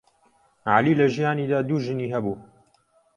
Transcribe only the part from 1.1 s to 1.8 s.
ژیانیدا دوو